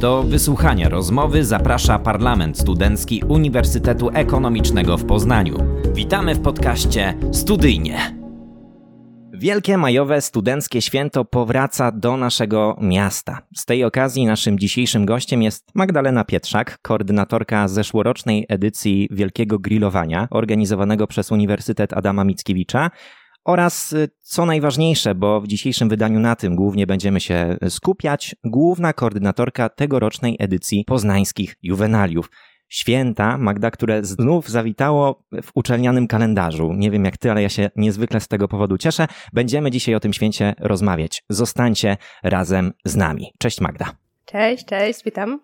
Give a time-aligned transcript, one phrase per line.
[0.00, 5.58] Do wysłuchania rozmowy zaprasza Parlament Studencki Uniwersytetu Ekonomicznego w Poznaniu.
[5.94, 8.18] Witamy w podcaście Studyjnie.
[9.32, 13.38] Wielkie majowe studenckie święto powraca do naszego miasta.
[13.56, 21.06] Z tej okazji naszym dzisiejszym gościem jest Magdalena Pietrzak, koordynatorka zeszłorocznej edycji Wielkiego Grillowania organizowanego
[21.06, 22.90] przez Uniwersytet Adama Mickiewicza.
[23.48, 28.92] Oraz, y, co najważniejsze, bo w dzisiejszym wydaniu na tym głównie będziemy się skupiać, główna
[28.92, 32.30] koordynatorka tegorocznej edycji poznańskich juwenaliów.
[32.68, 36.72] Święta, Magda, które znów zawitało w uczelnianym kalendarzu.
[36.72, 39.06] Nie wiem jak ty, ale ja się niezwykle z tego powodu cieszę.
[39.32, 41.24] Będziemy dzisiaj o tym święcie rozmawiać.
[41.28, 43.32] Zostańcie razem z nami.
[43.38, 43.92] Cześć Magda.
[44.24, 45.40] Cześć, cześć, witam.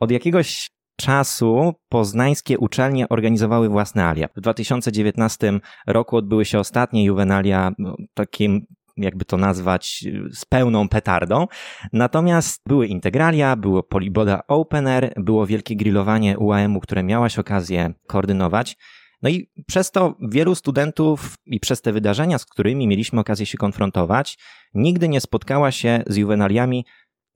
[0.00, 0.70] Od jakiegoś
[1.02, 4.28] czasu poznańskie uczelnie organizowały własne alia.
[4.36, 8.66] W 2019 roku odbyły się ostatnie juwenalia no, takim
[8.96, 11.46] jakby to nazwać, z pełną petardą.
[11.92, 18.76] Natomiast były integralia, było Poliboda Open Air, było wielkie grillowanie UAM-u, które miałaś okazję koordynować.
[19.22, 23.58] No i przez to wielu studentów i przez te wydarzenia, z którymi mieliśmy okazję się
[23.58, 24.38] konfrontować,
[24.74, 26.84] nigdy nie spotkała się z juwenaliami,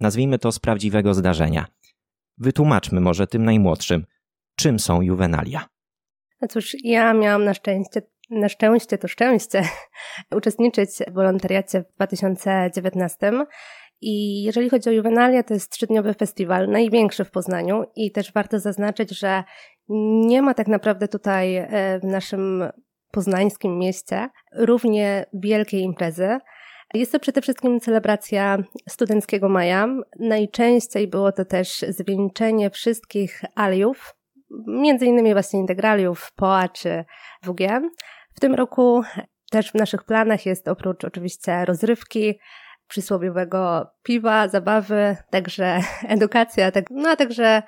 [0.01, 1.67] nazwijmy to z prawdziwego zdarzenia.
[2.39, 4.07] Wytłumaczmy może tym najmłodszym,
[4.57, 5.67] czym są juwenalia.
[6.41, 9.63] No cóż, ja miałam na szczęście, na szczęście to szczęście,
[10.37, 13.33] uczestniczyć w wolontariacie w 2019.
[14.01, 18.59] I jeżeli chodzi o juwenalia, to jest trzydniowy festiwal, największy w Poznaniu i też warto
[18.59, 19.45] zaznaczyć, że
[20.27, 21.69] nie ma tak naprawdę tutaj e,
[22.01, 22.65] w naszym
[23.11, 26.39] poznańskim mieście równie wielkiej imprezy.
[26.95, 29.89] Jest to przede wszystkim celebracja studenckiego maja.
[30.19, 34.15] Najczęściej było to też zwieńczenie wszystkich aliów,
[34.67, 37.05] między innymi właśnie integraliów POA czy
[37.43, 37.61] WG.
[38.35, 39.03] W tym roku
[39.51, 42.39] też w naszych planach jest oprócz oczywiście rozrywki,
[42.89, 47.63] przysłowiowego piwa, zabawy, także edukacja, tak, no a także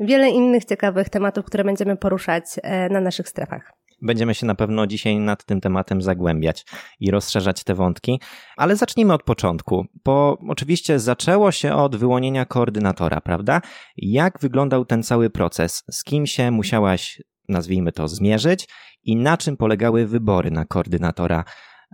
[0.00, 3.72] wiele innych ciekawych tematów, które będziemy poruszać e, na naszych strefach.
[4.04, 6.66] Będziemy się na pewno dzisiaj nad tym tematem zagłębiać
[7.00, 8.20] i rozszerzać te wątki,
[8.56, 13.60] ale zacznijmy od początku, bo oczywiście zaczęło się od wyłonienia koordynatora, prawda?
[13.96, 15.84] Jak wyglądał ten cały proces?
[15.90, 18.68] Z kim się musiałaś, nazwijmy to, zmierzyć
[19.02, 21.44] i na czym polegały wybory na koordynatora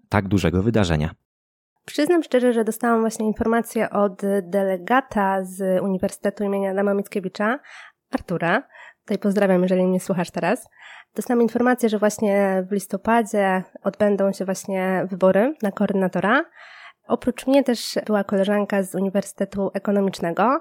[0.09, 1.15] tak dużego wydarzenia?
[1.85, 7.59] Przyznam szczerze, że dostałam właśnie informację od delegata z Uniwersytetu imienia Adama Mickiewicza,
[8.11, 8.63] Artura.
[9.05, 10.69] Tutaj pozdrawiam, jeżeli mnie słuchasz teraz.
[11.15, 16.45] Dostałam informację, że właśnie w listopadzie odbędą się właśnie wybory na koordynatora.
[17.09, 20.61] Oprócz mnie też była koleżanka z Uniwersytetu Ekonomicznego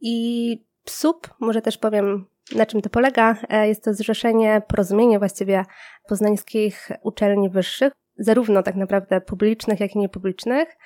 [0.00, 3.36] i PSUP, może też powiem na czym to polega.
[3.48, 5.64] E, jest to zrzeszenie, porozumienie właściwie
[6.08, 10.76] poznańskich uczelni wyższych, zarówno tak naprawdę publicznych, jak i niepublicznych.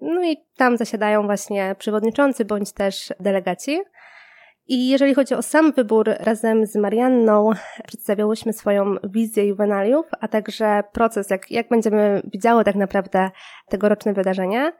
[0.00, 3.80] No i tam zasiadają właśnie przewodniczący bądź też delegaci.
[4.68, 7.50] I jeżeli chodzi o sam wybór, razem z Marianną
[7.86, 13.30] przedstawiałyśmy swoją wizję juwenaliów, a także proces, jak, jak będziemy widziały tak naprawdę
[13.68, 14.72] tegoroczne wydarzenie.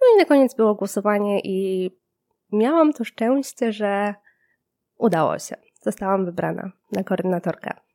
[0.00, 1.90] No i na koniec było głosowanie i
[2.52, 4.14] miałam to szczęście, że
[4.98, 5.56] udało się.
[5.82, 7.89] Zostałam wybrana na koordynatorkę.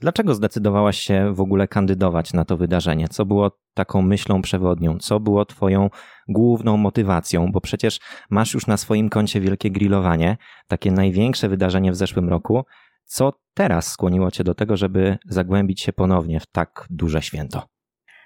[0.00, 3.08] Dlaczego zdecydowałaś się w ogóle kandydować na to wydarzenie?
[3.08, 4.98] Co było taką myślą przewodnią?
[4.98, 5.90] Co było Twoją
[6.28, 7.52] główną motywacją?
[7.52, 8.00] Bo przecież
[8.30, 10.36] masz już na swoim koncie wielkie grillowanie,
[10.68, 12.64] takie największe wydarzenie w zeszłym roku.
[13.04, 17.62] Co teraz skłoniło Cię do tego, żeby zagłębić się ponownie w tak duże święto?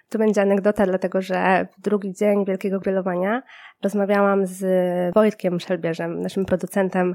[0.08, 3.42] To będzie anegdota, dlatego że w drugi dzień Wielkiego Grillowania
[3.82, 4.64] rozmawiałam z
[5.14, 7.14] Wojtkiem Szelbierzem, naszym producentem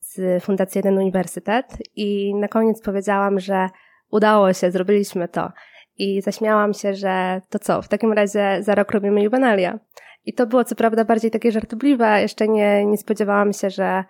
[0.00, 3.68] z Fundacji Jeden Uniwersytet i na koniec powiedziałam, że
[4.10, 5.52] udało się, zrobiliśmy to.
[5.96, 9.78] I zaśmiałam się, że to co, w takim razie za rok robimy juwenalia.
[10.24, 14.04] I to było co prawda bardziej takie żartobliwe, jeszcze nie, nie spodziewałam się, że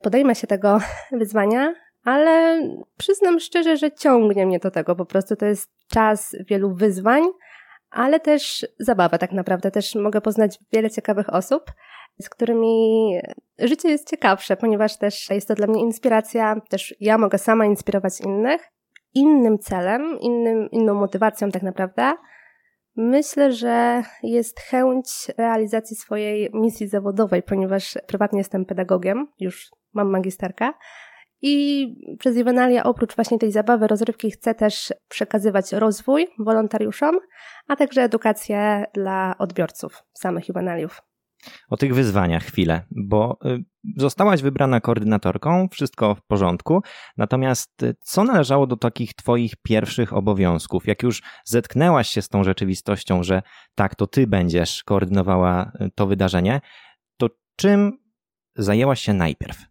[0.00, 0.78] podejmę się tego
[1.20, 1.74] wyzwania,
[2.04, 2.62] ale
[2.96, 4.96] przyznam szczerze, że ciągnie mnie do tego.
[4.96, 7.22] Po prostu to jest czas wielu wyzwań,
[7.90, 9.70] ale też zabawa tak naprawdę.
[9.70, 11.72] Też mogę poznać wiele ciekawych osób,
[12.20, 13.12] z którymi
[13.58, 16.56] życie jest ciekawsze, ponieważ też jest to dla mnie inspiracja.
[16.68, 18.60] Też ja mogę sama inspirować innych
[19.14, 22.12] innym celem, innym, inną motywacją tak naprawdę,
[22.96, 25.06] myślę, że jest chęć
[25.38, 30.72] realizacji swojej misji zawodowej, ponieważ prywatnie jestem pedagogiem, już mam magisterkę.
[31.42, 31.86] I
[32.18, 37.18] przez Juvenalia oprócz właśnie tej zabawy, rozrywki chcę też przekazywać rozwój wolontariuszom,
[37.68, 41.02] a także edukację dla odbiorców samych Juvenaliów.
[41.68, 43.64] O tych wyzwaniach chwilę, bo y,
[43.96, 46.82] zostałaś wybrana koordynatorką, wszystko w porządku.
[47.16, 50.86] Natomiast y, co należało do takich Twoich pierwszych obowiązków?
[50.86, 53.42] Jak już zetknęłaś się z tą rzeczywistością, że
[53.74, 56.60] tak, to Ty będziesz koordynowała y, to wydarzenie,
[57.16, 57.98] to czym
[58.56, 59.70] zajęłaś się najpierw?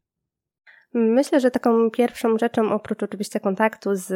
[0.94, 4.08] Myślę, że taką pierwszą rzeczą, oprócz oczywiście kontaktu z,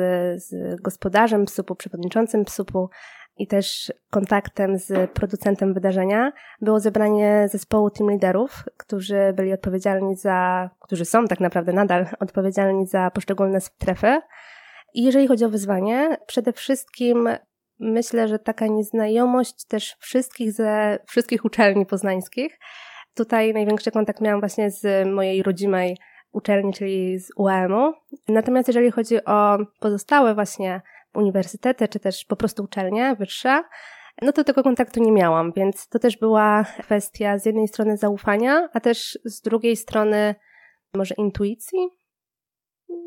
[0.44, 2.90] z gospodarzem PSUP-u, przewodniczącym PSUP-u
[3.38, 6.32] i też kontaktem z producentem wydarzenia,
[6.62, 12.88] było zebranie zespołu team liderów, którzy byli odpowiedzialni za, którzy są tak naprawdę nadal odpowiedzialni
[12.88, 14.22] za poszczególne strefy.
[14.94, 17.30] I jeżeli chodzi o wyzwanie, przede wszystkim
[17.80, 22.60] myślę, że taka nieznajomość też wszystkich ze wszystkich uczelni poznańskich.
[23.16, 25.98] Tutaj największy kontakt miałam właśnie z mojej rodzimej
[26.32, 27.94] uczelni, czyli z UAM-u.
[28.28, 30.82] Natomiast jeżeli chodzi o pozostałe właśnie
[31.16, 33.64] uniwersytety, czy też po prostu uczelnie wyższe,
[34.22, 38.70] no to tego kontaktu nie miałam, więc to też była kwestia z jednej strony zaufania,
[38.74, 40.36] a też z drugiej strony
[40.94, 41.80] może intuicji,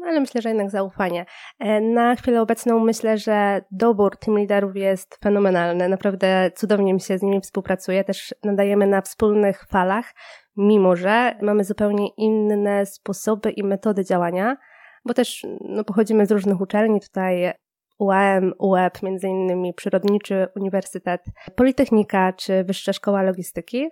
[0.07, 1.27] ale myślę, że jednak zaufanie.
[1.59, 5.89] E, na chwilę obecną myślę, że dobór team liderów jest fenomenalny.
[5.89, 8.05] Naprawdę cudownie mi się z nimi współpracuje.
[8.05, 10.15] Też nadajemy na wspólnych falach,
[10.57, 14.57] mimo że mamy zupełnie inne sposoby i metody działania,
[15.05, 17.01] bo też no, pochodzimy z różnych uczelni.
[17.01, 17.53] Tutaj
[17.99, 21.25] UAM, UEP, między innymi Przyrodniczy Uniwersytet,
[21.57, 23.89] Politechnika czy Wyższa Szkoła Logistyki.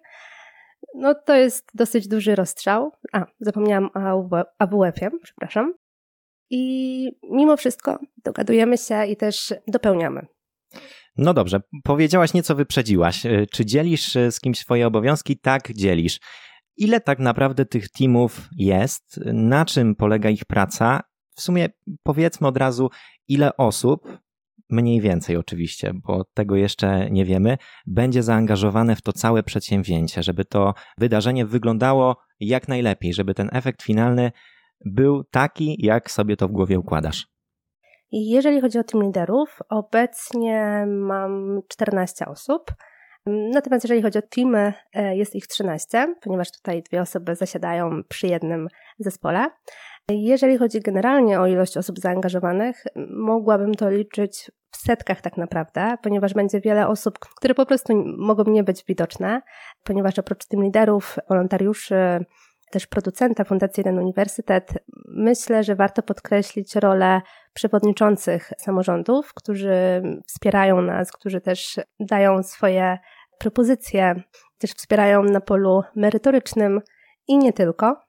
[0.95, 2.93] No to jest dosyć duży rozstrzał.
[3.13, 4.29] A, zapomniałam o
[4.59, 5.75] AWF-ie, przepraszam.
[6.51, 10.27] I mimo wszystko dogadujemy się i też dopełniamy.
[11.17, 13.27] No dobrze, powiedziałaś nieco wyprzedziłaś.
[13.27, 15.39] E, czy dzielisz e, z kimś swoje obowiązki?
[15.39, 16.21] Tak, dzielisz.
[16.77, 19.21] Ile tak naprawdę tych teamów jest?
[19.33, 21.01] Na czym polega ich praca?
[21.35, 21.69] W sumie
[22.03, 22.91] powiedzmy od razu,
[23.29, 24.19] ile osób,
[24.71, 30.45] mniej więcej oczywiście, bo tego jeszcze nie wiemy, będzie zaangażowane w to całe przedsięwzięcie, żeby
[30.45, 34.33] to wydarzenie wyglądało jak najlepiej, żeby ten efekt finalny
[34.85, 37.27] był taki, jak sobie to w głowie układasz?
[38.13, 42.75] Jeżeli chodzi o team liderów, obecnie mam 14 osób.
[43.27, 48.27] Natomiast jeżeli chodzi o teamy, e, jest ich 13, ponieważ tutaj dwie osoby zasiadają przy
[48.27, 49.47] jednym zespole.
[50.11, 56.35] Jeżeli chodzi generalnie o ilość osób zaangażowanych, mogłabym to liczyć w setkach tak naprawdę, ponieważ
[56.35, 59.43] będzie wiele osób, które po prostu mogą nie być widoczne,
[59.85, 62.25] ponieważ oprócz tym liderów, wolontariuszy,
[62.71, 64.73] też producenta Fundacji Jeden Uniwersytet,
[65.09, 67.21] myślę, że warto podkreślić rolę
[67.55, 72.99] przewodniczących samorządów, którzy wspierają nas, którzy też dają swoje
[73.39, 74.15] propozycje,
[74.59, 76.81] też wspierają na polu merytorycznym
[77.29, 78.05] i nie tylko.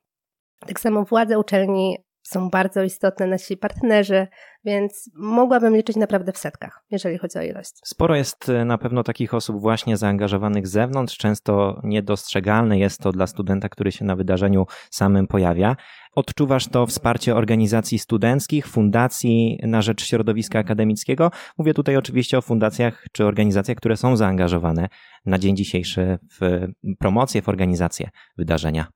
[0.60, 1.98] Tak samo władze uczelni
[2.28, 4.28] są bardzo istotne, nasi partnerzy,
[4.66, 7.72] więc mogłabym liczyć naprawdę w setkach, jeżeli chodzi o ilość.
[7.84, 13.12] Sporo jest e, na pewno takich osób właśnie zaangażowanych z zewnątrz, często niedostrzegalne jest to
[13.12, 15.75] dla studenta, który się na wydarzeniu samym pojawia.
[16.16, 21.31] Odczuwasz to wsparcie organizacji studenckich, fundacji na rzecz środowiska akademickiego?
[21.58, 24.88] Mówię tutaj oczywiście o fundacjach czy organizacjach, które są zaangażowane
[25.25, 26.68] na dzień dzisiejszy w
[27.00, 28.88] promocję, w organizację wydarzenia.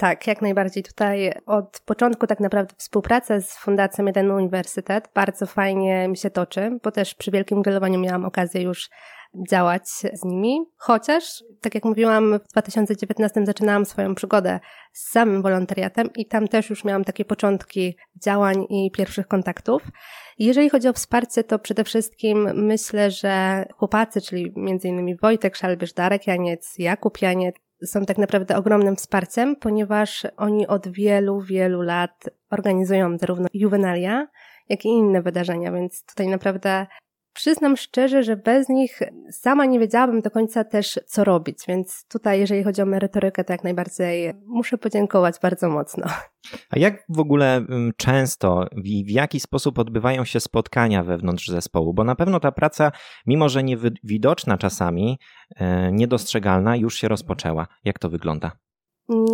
[0.00, 0.82] Tak, jak najbardziej.
[0.82, 6.78] Tutaj od początku tak naprawdę współpraca z Fundacją Jeden Uniwersytet bardzo fajnie mi się toczy,
[6.84, 8.90] bo też przy Wielkim Grillowaniu miałam okazję już
[9.50, 14.60] działać z nimi, chociaż, tak jak mówiłam, w 2019 zaczynałam swoją przygodę
[14.92, 19.82] z samym wolontariatem i tam też już miałam takie początki działań i pierwszych kontaktów.
[20.38, 24.52] Jeżeli chodzi o wsparcie, to przede wszystkim myślę, że chłopacy, czyli
[24.84, 30.88] innymi Wojtek Szalbierz, Darek Janiec, Jakub Janiec, są tak naprawdę ogromnym wsparciem, ponieważ oni od
[30.88, 34.26] wielu, wielu lat organizują zarówno juwenalia,
[34.68, 36.86] jak i inne wydarzenia, więc tutaj naprawdę
[37.40, 42.40] przyznam szczerze, że bez nich sama nie wiedziałabym do końca też, co robić, więc tutaj,
[42.40, 46.06] jeżeli chodzi o merytorykę, to jak najbardziej muszę podziękować bardzo mocno.
[46.70, 47.64] A jak w ogóle
[47.96, 51.94] często i w jaki sposób odbywają się spotkania wewnątrz zespołu?
[51.94, 52.92] Bo na pewno ta praca,
[53.26, 55.18] mimo że niewidoczna czasami,
[55.56, 57.66] e, niedostrzegalna, już się rozpoczęła.
[57.84, 58.52] Jak to wygląda?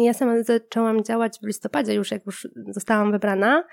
[0.01, 3.65] Ja sama zaczęłam działać w listopadzie, już jak już zostałam wybrana.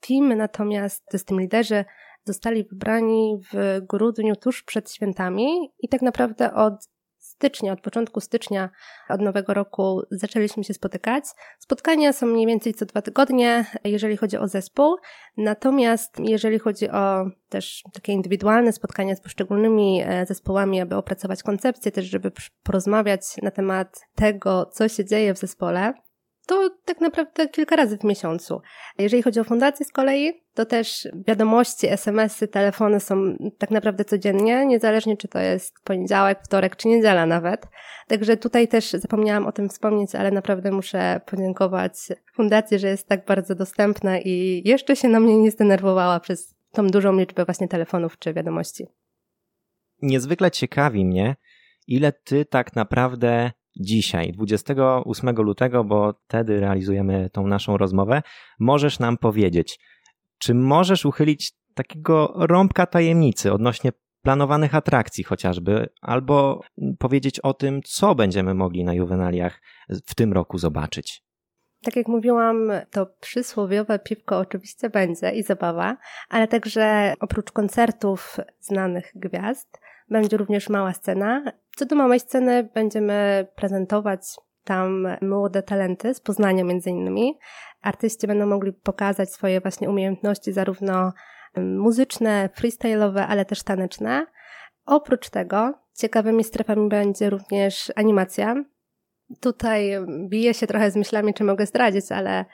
[0.00, 1.84] Team natomiast, to jest team liderzy,
[2.24, 6.74] zostali wybrani w grudniu tuż przed świętami i tak naprawdę od
[7.22, 8.70] stycznia, od początku stycznia,
[9.08, 11.24] od nowego roku zaczęliśmy się spotykać.
[11.58, 14.96] Spotkania są mniej więcej co dwa tygodnie, jeżeli chodzi o zespół.
[15.36, 21.92] Natomiast jeżeli chodzi o też takie indywidualne spotkania z poszczególnymi e, zespołami, aby opracować koncepcję,
[21.92, 25.92] też żeby porozmawiać na temat tego, co się dzieje w zespole,
[26.46, 28.60] to tak naprawdę kilka razy w miesiącu.
[28.98, 34.66] Jeżeli chodzi o fundację z kolei, to też wiadomości, SMS-y, telefony są tak naprawdę codziennie,
[34.66, 37.66] niezależnie czy to jest poniedziałek, wtorek czy niedziela nawet.
[38.08, 41.92] Także tutaj też zapomniałam o tym wspomnieć, ale naprawdę muszę podziękować
[42.34, 46.86] fundacji, że jest tak bardzo dostępna i jeszcze się na mnie nie zdenerwowała przez tą
[46.86, 48.86] dużą liczbę właśnie telefonów czy wiadomości.
[50.02, 51.36] Niezwykle ciekawi mnie,
[51.86, 53.50] ile ty tak naprawdę
[53.80, 58.22] dzisiaj, 28 lutego, bo wtedy realizujemy tą naszą rozmowę,
[58.60, 59.78] możesz nam powiedzieć,
[60.38, 66.60] czy możesz uchylić takiego rąbka tajemnicy odnośnie planowanych atrakcji chociażby, albo
[66.98, 69.60] powiedzieć o tym, co będziemy mogli na juwenaliach
[70.06, 71.22] w tym roku zobaczyć?
[71.84, 75.96] Tak jak mówiłam, to przysłowiowe piwko oczywiście będzie i zabawa,
[76.28, 79.80] ale także oprócz koncertów znanych gwiazd,
[80.12, 81.42] będzie również mała scena.
[81.76, 84.20] Co do małej sceny będziemy prezentować
[84.64, 87.38] tam młode talenty z Poznania między innymi.
[87.82, 91.12] Artyści będą mogli pokazać swoje właśnie umiejętności zarówno
[91.56, 94.26] muzyczne, freestyle'owe, ale też taneczne.
[94.86, 98.64] Oprócz tego ciekawymi strefami będzie również animacja.
[99.40, 99.92] Tutaj
[100.28, 102.44] biję się trochę z myślami, czy mogę zdradzić, ale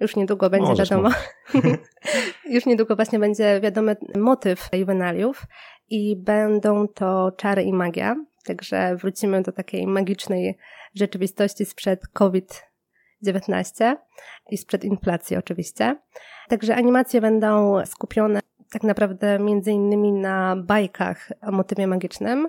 [0.00, 1.10] już niedługo będzie Możesz wiadomo.
[2.54, 5.42] już niedługo właśnie będzie wiadomy motyw juwenaliów
[5.90, 8.16] i będą to czary i magia.
[8.44, 10.58] Także wrócimy do takiej magicznej
[10.94, 13.96] rzeczywistości sprzed COVID-19
[14.50, 15.96] i sprzed inflacji oczywiście.
[16.48, 18.40] Także animacje będą skupione
[18.70, 22.48] tak naprawdę między innymi na bajkach o motywie magicznym.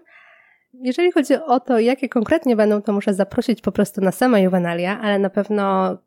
[0.74, 5.00] Jeżeli chodzi o to, jakie konkretnie będą, to muszę zaprosić po prostu na same juwenalia,
[5.02, 5.98] ale na pewno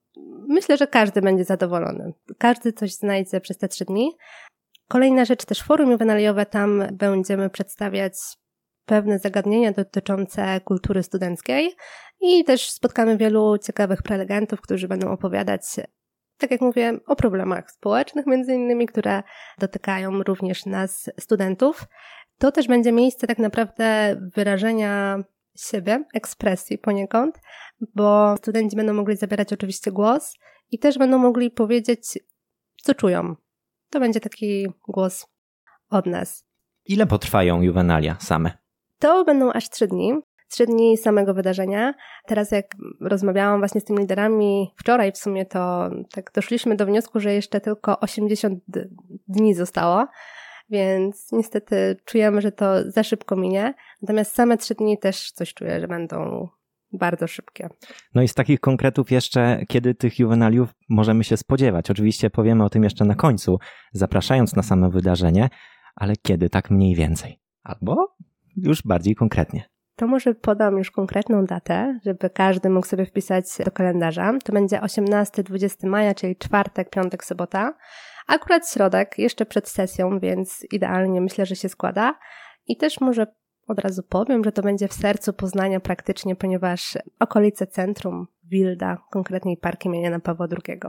[0.49, 2.13] myślę, że każdy będzie zadowolony.
[2.39, 4.11] Każdy coś znajdzie przez te trzy dni.
[4.89, 8.15] Kolejna rzecz, też forum juwenaliowe, tam będziemy przedstawiać
[8.85, 11.75] pewne zagadnienia dotyczące kultury studenckiej
[12.21, 15.63] i też spotkamy wielu ciekawych prelegentów, którzy będą opowiadać
[16.43, 19.23] tak jak mówię, o problemach społecznych, między innymi, które
[19.59, 21.85] dotykają również nas, studentów.
[22.39, 25.25] To też będzie miejsce tak naprawdę wyrażenia
[25.57, 27.41] siebie, ekspresji poniekąd,
[27.95, 30.35] bo studenci będą mogli zabierać oczywiście głos
[30.71, 32.19] i też będą mogli powiedzieć,
[32.83, 33.37] co czują.
[33.93, 35.27] To będzie taki głos
[35.91, 36.45] od nas.
[36.87, 38.51] Ile potrwają juwenalia same?
[38.99, 40.23] To będą aż trzy dni
[40.53, 41.95] trzy dni samego wydarzenia.
[42.27, 42.67] Teraz jak
[43.01, 47.61] rozmawiałam właśnie z tymi liderami wczoraj w sumie, to tak doszliśmy do wniosku, że jeszcze
[47.61, 48.59] tylko 80
[49.29, 50.07] dni zostało,
[50.71, 53.75] więc niestety czujemy, że to za szybko minie.
[54.03, 56.49] Natomiast same trzy dni też coś czuję, że będą
[56.93, 57.69] bardzo szybkie.
[58.15, 61.91] No i z takich konkretów jeszcze, kiedy tych juwenaliów możemy się spodziewać?
[61.91, 63.59] Oczywiście powiemy o tym jeszcze na końcu,
[63.93, 65.49] zapraszając na same wydarzenie,
[65.95, 67.41] ale kiedy tak mniej więcej?
[67.63, 68.17] Albo
[68.57, 73.71] już bardziej konkretnie to może podam już konkretną datę, żeby każdy mógł sobie wpisać do
[73.71, 74.33] kalendarza.
[74.45, 77.75] To będzie 18-20 maja, czyli czwartek, piątek, sobota.
[78.27, 82.19] Akurat środek, jeszcze przed sesją, więc idealnie myślę, że się składa.
[82.67, 83.27] I też może
[83.69, 89.57] od razu powiem, że to będzie w sercu Poznania praktycznie, ponieważ okolice centrum Wilda, konkretniej
[89.57, 90.81] park imienia Pawła II.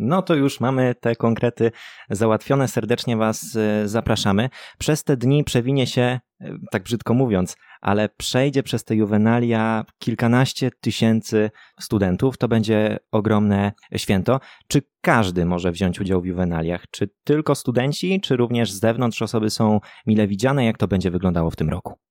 [0.00, 1.72] No to już mamy te konkrety
[2.10, 2.68] załatwione.
[2.68, 4.50] Serdecznie Was e, zapraszamy.
[4.78, 6.20] Przez te dni przewinie się, e,
[6.70, 11.50] tak brzydko mówiąc, ale przejdzie przez te juwenalia kilkanaście tysięcy
[11.80, 12.38] studentów.
[12.38, 14.40] To będzie ogromne święto.
[14.68, 16.84] Czy każdy może wziąć udział w juwenaliach?
[16.90, 20.64] Czy tylko studenci, czy również z zewnątrz osoby są mile widziane?
[20.64, 22.09] Jak to będzie wyglądało w tym roku?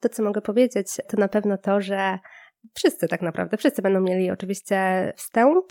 [0.00, 2.18] To, co mogę powiedzieć, to na pewno to, że
[2.74, 5.64] wszyscy tak naprawdę, wszyscy będą mieli oczywiście wstęp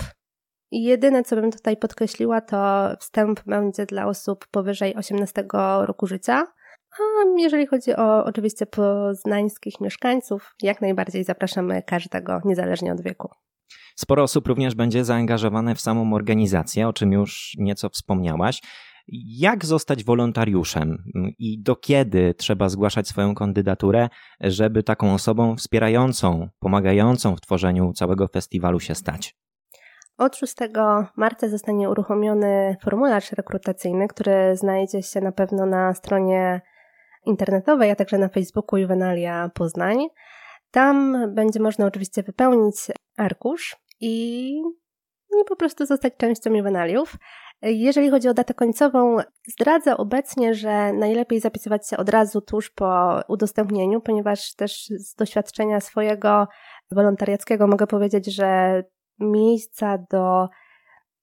[0.72, 5.46] i jedyne, co bym tutaj podkreśliła, to wstęp będzie dla osób powyżej 18
[5.82, 6.44] roku życia.
[6.92, 7.04] A
[7.38, 13.30] jeżeli chodzi o oczywiście poznańskich mieszkańców, jak najbardziej zapraszamy każdego, niezależnie od wieku.
[13.96, 18.62] Sporo osób również będzie zaangażowane w samą organizację, o czym już nieco wspomniałaś.
[19.38, 21.04] Jak zostać wolontariuszem
[21.40, 24.10] i do kiedy trzeba zgłaszać swoją kandydaturę,
[24.42, 29.36] żeby taką osobą wspierającą, pomagającą w tworzeniu całego festiwalu się stać?
[30.18, 30.56] Od 6
[31.16, 36.62] marca zostanie uruchomiony formularz rekrutacyjny, który znajdzie się na pewno na stronie
[37.26, 39.98] internetowej, a także na Facebooku Juvenalia Poznań.
[40.72, 42.76] Tam będzie można oczywiście wypełnić
[43.18, 44.50] arkusz i,
[45.42, 47.18] i po prostu zostać częścią Juvenaliów.
[47.62, 53.20] Jeżeli chodzi o datę końcową, zdradzę obecnie, że najlepiej zapisywać się od razu tuż po
[53.28, 56.48] udostępnieniu, ponieważ też z doświadczenia swojego
[56.92, 58.84] wolontariackiego mogę powiedzieć, że
[59.20, 60.48] miejsca do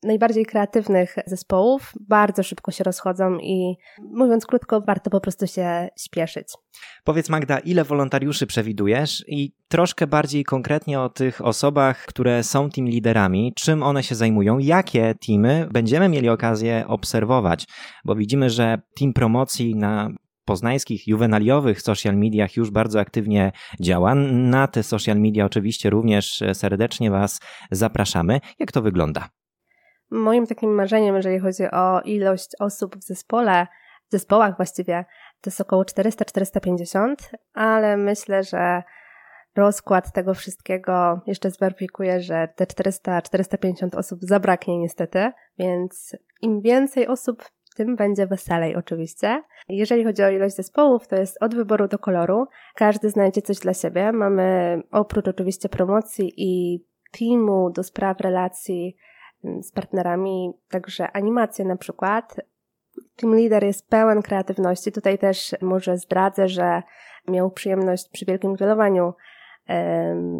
[0.05, 3.77] najbardziej kreatywnych zespołów bardzo szybko się rozchodzą i
[4.13, 6.49] mówiąc krótko, warto po prostu się śpieszyć.
[7.05, 12.89] Powiedz Magda, ile wolontariuszy przewidujesz i troszkę bardziej konkretnie o tych osobach, które są team
[12.89, 17.67] liderami, czym one się zajmują, jakie teamy będziemy mieli okazję obserwować,
[18.05, 20.11] bo widzimy, że team promocji na
[20.45, 24.15] poznańskich, juwenaliowych social mediach już bardzo aktywnie działa.
[24.15, 28.41] Na te social media oczywiście również serdecznie Was zapraszamy.
[28.59, 29.29] Jak to wygląda?
[30.15, 33.67] Moim takim marzeniem, jeżeli chodzi o ilość osób w zespole,
[34.09, 35.05] w zespołach właściwie,
[35.41, 37.15] to jest około 400-450,
[37.55, 38.83] ale myślę, że
[39.57, 47.45] rozkład tego wszystkiego jeszcze zweryfikuję, że te 400-450 osób zabraknie niestety, więc im więcej osób,
[47.77, 49.43] tym będzie weselej oczywiście.
[49.69, 52.47] Jeżeli chodzi o ilość zespołów, to jest od wyboru do koloru.
[52.75, 54.13] Każdy znajdzie coś dla siebie.
[54.13, 56.85] Mamy oprócz oczywiście promocji i
[57.19, 58.97] teamu do spraw relacji
[59.63, 62.37] z partnerami, także animacje na przykład.
[63.17, 64.93] Team leader jest pełen kreatywności.
[64.93, 66.83] Tutaj też może zdradzę, że
[67.29, 69.13] miał przyjemność przy wielkim grillowaniu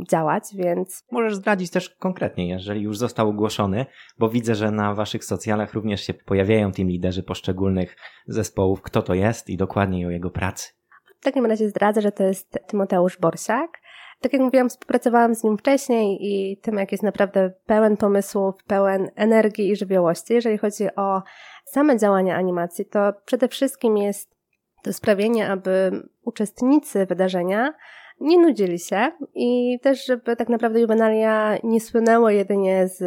[0.09, 1.05] działać, więc.
[1.11, 3.87] Możesz zdradzić też konkretnie, jeżeli już został ogłoszony,
[4.19, 7.97] bo widzę, że na waszych socjalach również się pojawiają team liderzy poszczególnych
[8.27, 10.73] zespołów, kto to jest i dokładniej o jego pracy.
[11.21, 13.81] W takim razie zdradzę, że to jest Tymoteusz Borsiak.
[14.21, 19.11] Tak jak mówiłam, współpracowałam z nim wcześniej i tym, jak jest naprawdę pełen pomysłów, pełen
[19.17, 20.35] energii i żywiołości.
[20.35, 21.23] Jeżeli chodzi o
[21.65, 24.35] same działania animacji, to przede wszystkim jest
[24.83, 25.91] to sprawienie, aby
[26.25, 27.75] uczestnicy wydarzenia
[28.21, 33.05] nie nudzili się i też, żeby tak naprawdę juwenalia nie słynęło jedynie z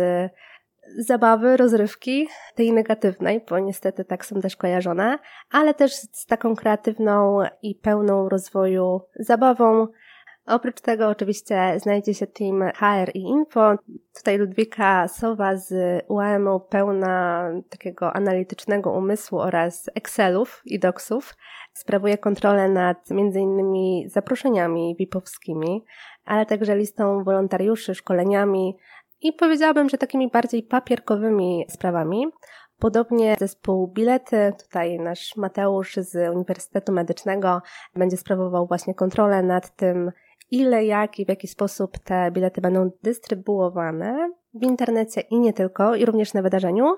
[0.98, 5.20] zabawy, rozrywki, tej negatywnej, bo niestety tak są też kojarzone,
[5.52, 9.88] ale też z taką kreatywną i pełną rozwoju zabawą,
[10.48, 13.75] Oprócz tego oczywiście znajdzie się team HR i Info.
[14.16, 15.74] Tutaj Ludwika Sowa z
[16.08, 21.36] UAM-u pełna takiego analitycznego umysłu oraz Excelów i Docsów.
[21.74, 25.86] Sprawuje kontrolę nad innymi zaproszeniami VIP-owskimi,
[26.25, 28.77] ale także listą wolontariuszy, szkoleniami
[29.22, 32.27] i powiedziałabym, że takimi bardziej papierkowymi sprawami.
[32.80, 37.62] Podobnie zespół bilety, tutaj nasz Mateusz z Uniwersytetu Medycznego
[37.96, 40.12] będzie sprawował właśnie kontrolę nad tym,
[40.51, 45.96] ile, jak i w jaki sposób te bilety będą dystrybuowane w internecie i nie tylko,
[45.96, 46.96] i również na wydarzeniu.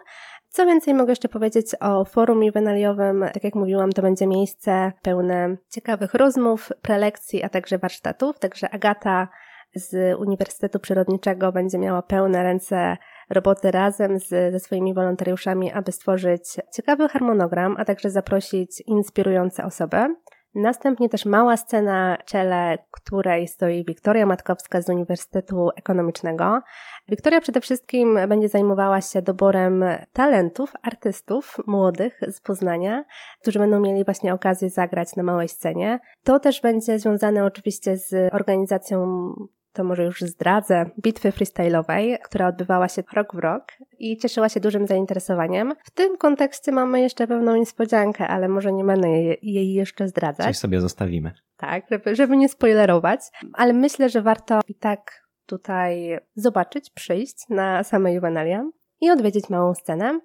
[0.49, 3.25] Co więcej, mogę jeszcze powiedzieć o forum juwenaliowym.
[3.33, 8.39] Tak jak mówiłam, to będzie miejsce pełne ciekawych rozmów, prelekcji, a także warsztatów.
[8.39, 9.27] Także Agata
[9.75, 12.97] z Uniwersytetu Przyrodniczego będzie miała pełne ręce
[13.29, 16.43] roboty razem z, ze swoimi wolontariuszami, aby stworzyć
[16.75, 20.15] ciekawy harmonogram, a także zaprosić inspirujące osoby.
[20.61, 26.61] Następnie też mała scena, czele której stoi Wiktoria Matkowska z Uniwersytetu Ekonomicznego.
[27.09, 33.03] Wiktoria przede wszystkim będzie zajmowała się doborem talentów, artystów młodych z Poznania,
[33.41, 35.99] którzy będą mieli właśnie okazję zagrać na małej scenie.
[36.23, 39.33] To też będzie związane oczywiście z organizacją
[39.79, 43.63] to może już zdradzę, bitwy freestyle'owej, która odbywała się rok w rok
[43.99, 45.73] i cieszyła się dużym zainteresowaniem.
[45.83, 49.09] W tym kontekście mamy jeszcze pewną niespodziankę, ale może nie będę
[49.41, 50.45] jej jeszcze zdradzać.
[50.45, 51.31] Coś sobie zostawimy.
[51.57, 53.19] Tak, żeby, żeby nie spoilerować,
[53.53, 58.63] ale myślę, że warto i tak tutaj zobaczyć, przyjść na same Juvenalia
[59.01, 60.19] i odwiedzić małą scenę.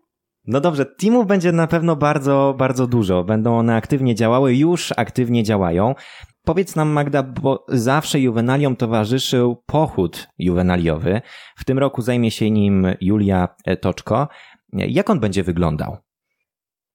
[0.46, 3.24] No dobrze, teamów będzie na pewno bardzo, bardzo dużo.
[3.24, 5.94] Będą one aktywnie działały, już aktywnie działają.
[6.44, 11.20] Powiedz nam, Magda, bo zawsze juwenaliom towarzyszył pochód juwenaliowy.
[11.56, 13.48] W tym roku zajmie się nim Julia
[13.80, 14.28] Toczko.
[14.72, 15.96] Jak on będzie wyglądał?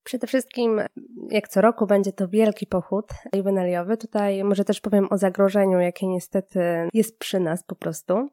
[0.04, 0.82] Przede wszystkim,
[1.30, 3.98] jak co roku, będzie to wielki pochód juwenaliowy.
[3.98, 6.60] Tutaj może też powiem o zagrożeniu, jakie niestety
[6.94, 8.30] jest przy nas po prostu,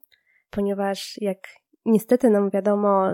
[0.50, 1.38] ponieważ jak
[1.86, 3.06] Niestety nam wiadomo,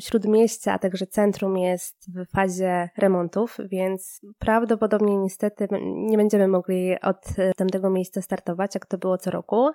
[0.00, 7.26] śródmieście, a także centrum jest w fazie remontów, więc prawdopodobnie niestety nie będziemy mogli od
[7.56, 9.70] tamtego miejsca startować, jak to było co roku.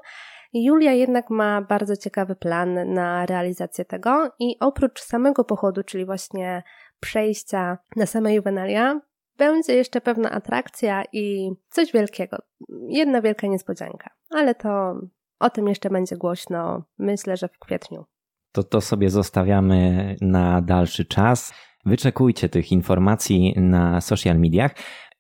[0.54, 6.64] Julia jednak ma bardzo ciekawy plan na realizację tego i oprócz samego pochodu, czyli właśnie
[7.00, 9.02] przejścia na same juwenalia,
[9.38, 12.38] będzie jeszcze pewna atrakcja i coś wielkiego.
[12.88, 14.96] Jedna wielka niespodzianka, ale to
[15.40, 18.06] o tym jeszcze będzie głośno, myślę, że w kwietniu
[18.56, 21.54] to to sobie zostawiamy na dalszy czas.
[21.86, 24.76] Wyczekujcie tych informacji na social mediach.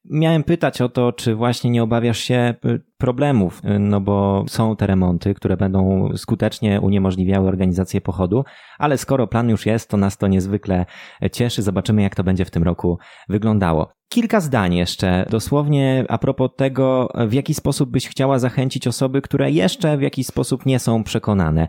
[0.09, 4.75] Miałem pytać o to, czy właśnie nie obawiasz się y, problemów, y, no bo są
[4.75, 8.43] te remonty, które będą skutecznie uniemożliwiały organizację pochodu,
[8.79, 10.85] ale skoro plan już jest, to nas to niezwykle
[11.31, 11.61] cieszy.
[11.61, 13.91] Zobaczymy, jak to będzie w tym roku wyglądało.
[14.09, 19.51] Kilka zdań jeszcze, dosłownie a propos tego, w jaki sposób byś chciała zachęcić osoby, które
[19.51, 21.67] jeszcze w jakiś sposób nie są przekonane.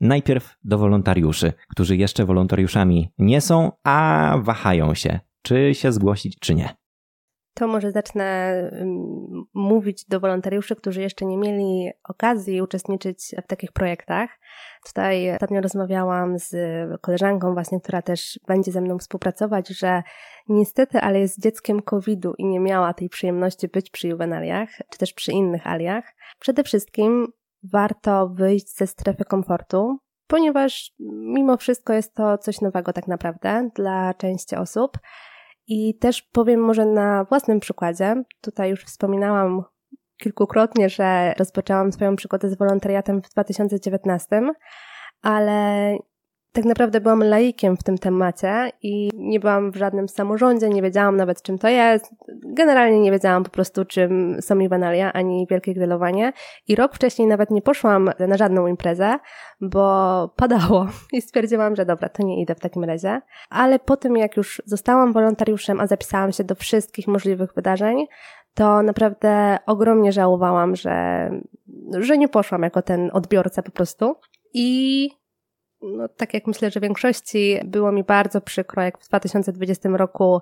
[0.00, 6.54] Najpierw do wolontariuszy, którzy jeszcze wolontariuszami nie są, a wahają się, czy się zgłosić, czy
[6.54, 6.74] nie.
[7.54, 8.54] To może zacznę
[9.54, 14.30] mówić do wolontariuszy, którzy jeszcze nie mieli okazji uczestniczyć w takich projektach.
[14.86, 16.54] Tutaj ostatnio rozmawiałam z
[17.00, 20.02] koleżanką właśnie, która też będzie ze mną współpracować, że
[20.48, 25.12] niestety, ale jest dzieckiem COVID-u i nie miała tej przyjemności być przy juwenaliach, czy też
[25.12, 26.04] przy innych aliach.
[26.40, 27.26] Przede wszystkim
[27.62, 30.92] warto wyjść ze strefy komfortu, ponieważ
[31.34, 34.98] mimo wszystko jest to coś nowego tak naprawdę dla części osób.
[35.66, 38.22] I też powiem może na własnym przykładzie.
[38.40, 39.62] Tutaj już wspominałam
[40.16, 44.42] kilkukrotnie, że rozpoczęłam swoją przygodę z wolontariatem w 2019,
[45.22, 45.96] ale
[46.52, 51.16] tak naprawdę byłam laikiem w tym temacie i nie byłam w żadnym samorządzie, nie wiedziałam
[51.16, 52.14] nawet czym to jest.
[52.44, 56.32] Generalnie nie wiedziałam po prostu czym są Iwanalia ani Wielkie Grillowanie
[56.68, 59.18] i rok wcześniej nawet nie poszłam na żadną imprezę,
[59.60, 63.20] bo padało i stwierdziłam, że dobra, to nie idę w takim razie.
[63.50, 68.06] Ale po tym jak już zostałam wolontariuszem, a zapisałam się do wszystkich możliwych wydarzeń,
[68.54, 71.30] to naprawdę ogromnie żałowałam, że,
[71.98, 74.16] że nie poszłam jako ten odbiorca po prostu.
[74.54, 75.10] I
[75.82, 80.40] no, tak jak myślę, że większości było mi bardzo przykro, jak w 2020 roku,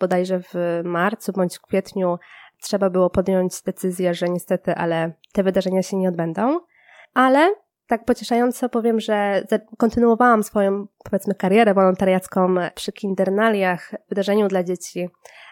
[0.00, 2.18] bodajże w marcu bądź kwietniu,
[2.62, 6.60] trzeba było podjąć decyzję, że niestety, ale te wydarzenia się nie odbędą.
[7.14, 7.54] Ale
[7.86, 9.46] tak pocieszająco powiem, że
[9.78, 15.08] kontynuowałam swoją, powiedzmy, karierę wolontariacką przy Kindernaliach, wydarzeniu dla dzieci,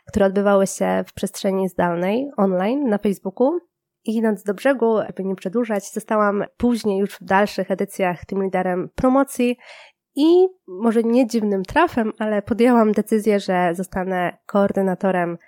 [0.07, 3.61] które odbywały się w przestrzeni zdalnej, online, na Facebooku.
[4.05, 8.89] I idąc do brzegu, aby nie przedłużać, zostałam później już w dalszych edycjach tym liderem
[8.95, 9.57] promocji
[10.17, 15.39] i może nie dziwnym trafem, ale podjęłam decyzję, że zostanę koordynatorem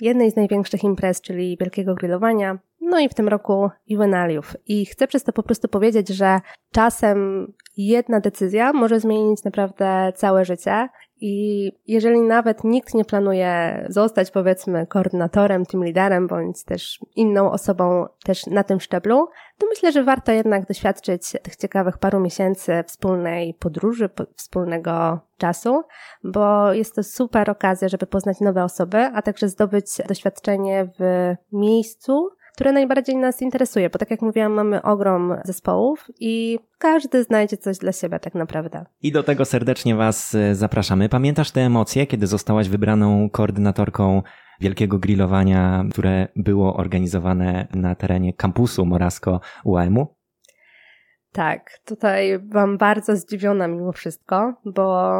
[0.00, 4.56] jednej z największych imprez, czyli Wielkiego Grillowania, no i w tym roku Juvenaliów.
[4.66, 6.40] I chcę przez to po prostu powiedzieć, że
[6.72, 7.46] czasem
[7.76, 10.88] jedna decyzja może zmienić naprawdę całe życie
[11.20, 18.06] i jeżeli nawet nikt nie planuje zostać, powiedzmy, koordynatorem, tym liderem, bądź też inną osobą
[18.24, 19.28] też na tym szczeblu,
[19.58, 25.82] to myślę, że warto jednak doświadczyć tych ciekawych paru miesięcy wspólnej podróży, wspólnego czasu,
[26.24, 32.28] bo jest to super okazja, żeby poznać nowe osoby, a także zdobyć doświadczenie w miejscu,
[32.58, 37.78] które najbardziej nas interesuje, bo tak jak mówiłam, mamy ogrom zespołów i każdy znajdzie coś
[37.78, 38.84] dla siebie tak naprawdę.
[39.02, 41.08] I do tego serdecznie Was e, zapraszamy.
[41.08, 44.22] Pamiętasz te emocje, kiedy zostałaś wybraną koordynatorką
[44.60, 50.17] wielkiego grillowania, które było organizowane na terenie kampusu Morasko UAM-u?
[51.32, 55.12] Tak, tutaj byłam bardzo zdziwiona mimo wszystko, bo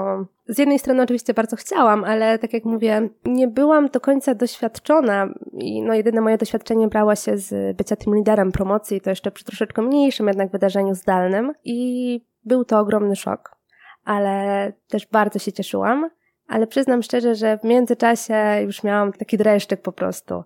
[0.49, 5.29] z jednej strony oczywiście bardzo chciałam, ale tak jak mówię, nie byłam do końca doświadczona
[5.53, 9.45] i no jedyne moje doświadczenie brało się z bycia tym liderem promocji, to jeszcze przy
[9.45, 13.57] troszeczkę mniejszym jednak wydarzeniu zdalnym i był to ogromny szok,
[14.05, 16.11] ale też bardzo się cieszyłam,
[16.47, 20.45] ale przyznam szczerze, że w międzyczasie już miałam taki dreszczyk po prostu.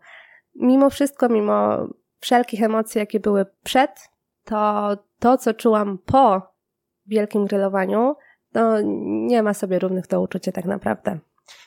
[0.55, 1.87] Mimo wszystko, mimo
[2.21, 4.12] wszelkich emocji, jakie były przed,
[4.45, 6.43] to to, co czułam po
[7.07, 8.15] wielkim grillowaniu,
[8.55, 8.81] no
[9.27, 11.19] nie ma sobie równych to uczucie tak naprawdę.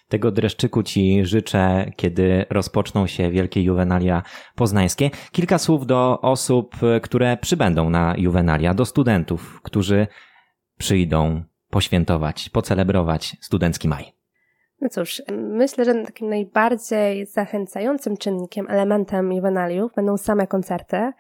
[0.07, 4.23] Tego dreszczyku Ci życzę, kiedy rozpoczną się wielkie juwenalia
[4.55, 5.09] poznańskie.
[5.31, 10.07] Kilka słów do osób, które przybędą na juwenalia, do studentów, którzy
[10.77, 14.13] przyjdą poświętować, pocelebrować studencki maj.
[14.81, 21.11] No cóż, myślę, że takim najbardziej zachęcającym czynnikiem, elementem juwenaliów będą same koncerty.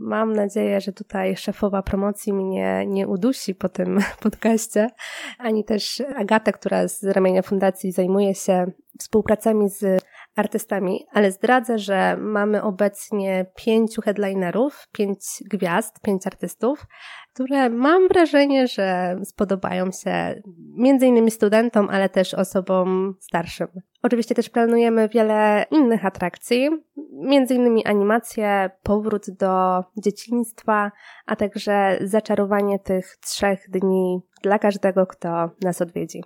[0.00, 4.90] Mam nadzieję, że tutaj szefowa promocji mnie nie udusi po tym podcaście,
[5.38, 8.66] ani też Agata, która z ramienia fundacji zajmuje się
[8.98, 10.02] współpracami z
[10.38, 15.20] artystami, ale zdradzę, że mamy obecnie pięciu headlinerów, pięć
[15.50, 16.86] gwiazd, pięć artystów,
[17.34, 20.42] które mam wrażenie, że spodobają się
[20.76, 23.68] między innymi studentom, ale też osobom starszym.
[24.02, 26.68] Oczywiście też planujemy wiele innych atrakcji,
[27.12, 30.92] między innymi animacje, powrót do dzieciństwa,
[31.26, 36.22] a także zaczarowanie tych trzech dni dla każdego, kto nas odwiedzi.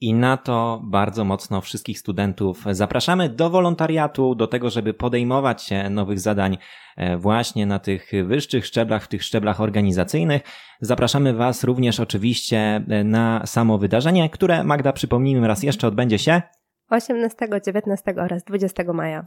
[0.00, 5.90] I na to bardzo mocno wszystkich studentów zapraszamy do wolontariatu, do tego, żeby podejmować się
[5.90, 6.58] nowych zadań
[6.96, 10.42] e, właśnie na tych wyższych szczeblach, w tych szczeblach organizacyjnych.
[10.80, 16.42] Zapraszamy Was również oczywiście e, na samo wydarzenie, które Magda, przypomnijmy raz jeszcze, odbędzie się
[16.90, 19.24] 18, 19 oraz 20 maja.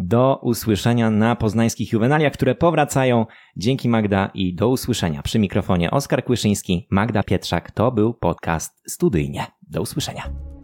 [0.00, 3.26] Do usłyszenia na poznańskich juwenaliach, które powracają.
[3.56, 5.22] Dzięki Magda i do usłyszenia.
[5.22, 7.70] Przy mikrofonie Oskar Kłyszyński, Magda Pietrzak.
[7.70, 9.46] To był podcast Studyjnie.
[9.70, 10.57] Do usłyszenia.